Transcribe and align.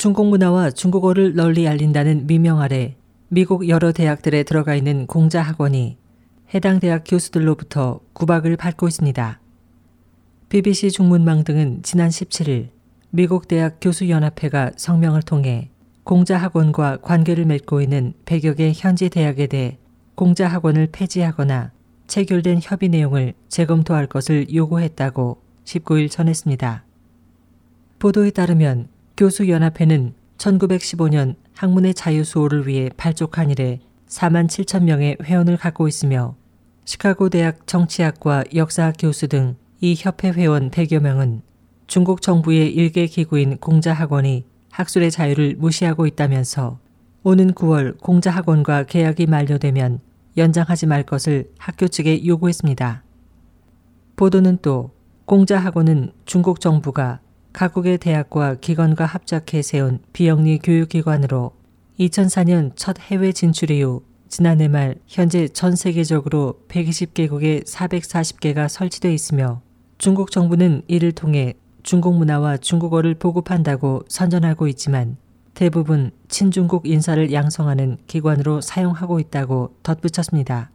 중국 0.00 0.28
문화와 0.28 0.70
중국어를 0.70 1.34
널리 1.34 1.68
알린다는 1.68 2.26
미명 2.26 2.62
아래 2.62 2.96
미국 3.28 3.68
여러 3.68 3.92
대학들에 3.92 4.44
들어가 4.44 4.74
있는 4.74 5.06
공자 5.06 5.42
학원이 5.42 5.98
해당 6.54 6.80
대학 6.80 7.04
교수들로부터 7.06 8.00
구박을 8.14 8.56
받고 8.56 8.88
있습니다. 8.88 9.40
BBC 10.48 10.92
중문망 10.92 11.44
등은 11.44 11.82
지난 11.82 12.08
17일 12.08 12.70
미국 13.10 13.46
대학 13.46 13.76
교수연합회가 13.78 14.70
성명을 14.74 15.20
통해 15.20 15.70
공자 16.02 16.38
학원과 16.38 17.02
관계를 17.02 17.44
맺고 17.44 17.82
있는 17.82 18.14
100여 18.24 18.56
개 18.56 18.72
현지 18.74 19.10
대학에 19.10 19.48
대해 19.48 19.76
공자 20.14 20.48
학원을 20.48 20.88
폐지하거나 20.92 21.72
체결된 22.06 22.60
협의 22.62 22.88
내용을 22.88 23.34
재검토할 23.48 24.06
것을 24.06 24.46
요구했다고 24.50 25.42
19일 25.66 26.10
전했습니다. 26.10 26.86
보도에 27.98 28.30
따르면 28.30 28.88
교수연합회는 29.20 30.14
1915년 30.38 31.36
학문의 31.54 31.94
자유 31.94 32.24
수호를 32.24 32.66
위해 32.66 32.90
발족한 32.96 33.50
이래 33.50 33.78
4만 34.08 34.48
7천 34.48 34.82
명의 34.82 35.16
회원을 35.22 35.56
갖고 35.56 35.86
있으며 35.86 36.34
시카고 36.84 37.28
대학 37.28 37.68
정치학과 37.68 38.42
역사학 38.52 38.96
교수 38.98 39.28
등 39.28 39.56
이 39.82 39.94
협회 39.96 40.30
회원 40.30 40.70
100여 40.70 41.00
명은 41.00 41.40
중국 41.86 42.20
정부의 42.20 42.70
일개 42.74 43.06
기구인 43.06 43.56
공자학원이 43.56 44.44
학술의 44.70 45.10
자유를 45.10 45.56
무시하고 45.56 46.06
있다면서 46.06 46.78
오는 47.22 47.52
9월 47.52 47.98
공자학원과 47.98 48.84
계약이 48.84 49.24
만료되면 49.24 50.00
연장하지 50.36 50.86
말 50.86 51.02
것을 51.04 51.50
학교 51.56 51.88
측에 51.88 52.26
요구했습니다. 52.26 53.02
보도는 54.16 54.58
또 54.60 54.90
공자학원은 55.24 56.12
중국 56.26 56.60
정부가 56.60 57.20
각국의 57.52 57.98
대학과 57.98 58.54
기관과 58.54 59.04
합작해 59.06 59.62
세운 59.62 59.98
비영리 60.12 60.58
교육기관으로 60.58 61.52
2004년 61.98 62.72
첫 62.76 62.98
해외 63.00 63.32
진출 63.32 63.70
이후 63.70 64.02
지난해 64.28 64.68
말 64.68 64.94
현재 65.06 65.48
전 65.48 65.74
세계적으로 65.74 66.60
120개국에 66.68 67.64
440개가 67.64 68.68
설치되어 68.68 69.10
있으며 69.10 69.60
중국 69.98 70.30
정부는 70.30 70.82
이를 70.86 71.12
통해 71.12 71.54
중국 71.82 72.16
문화와 72.16 72.58
중국어를 72.58 73.14
보급한다고 73.14 74.04
선전하고 74.08 74.68
있지만 74.68 75.16
대부분 75.54 76.12
친중국 76.28 76.86
인사를 76.86 77.32
양성하는 77.32 77.98
기관으로 78.06 78.60
사용하고 78.60 79.18
있다고 79.18 79.74
덧붙였습니다. 79.82 80.70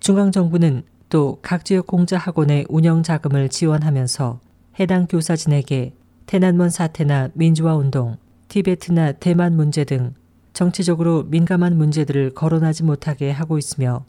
중앙정부는 0.00 0.82
또 1.08 1.38
각 1.42 1.64
지역 1.64 1.86
공자 1.86 2.18
학원의 2.18 2.66
운영 2.68 3.02
자금을 3.02 3.48
지원하면서 3.48 4.40
해당 4.78 5.06
교사진에게 5.06 5.94
테난먼 6.26 6.68
사태나 6.68 7.30
민주화 7.32 7.76
운동, 7.76 8.16
티베트나 8.48 9.12
대만 9.12 9.56
문제 9.56 9.84
등 9.84 10.14
정치적으로 10.52 11.24
민감한 11.24 11.76
문제들을 11.76 12.34
거론하지 12.34 12.82
못하게 12.82 13.30
하고 13.30 13.58
있으며 13.58 14.04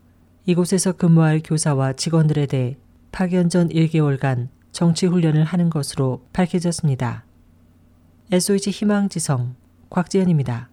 이곳에서 0.46 0.94
근무할 0.94 1.42
교사와 1.44 1.94
직원들에 1.94 2.48
대해 2.48 2.78
파견 3.12 3.50
전 3.50 3.70
1개월간 3.70 4.50
정치 4.72 5.06
훈련을 5.06 5.44
하는 5.44 5.70
것으로 5.70 6.26
밝혀졌습니다. 6.34 7.26
SOH 8.32 8.72
희망지성 8.72 9.56
곽지연입니다. 9.90 10.70